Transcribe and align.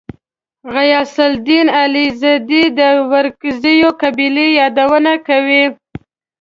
غیاث 0.73 1.15
الدین 1.31 1.67
علي 1.81 2.05
یزدي 2.09 2.63
د 2.79 2.81
ورکزیو 3.11 3.89
قبیلې 4.01 4.47
یادونه 4.59 5.13
کوي. 5.27 5.65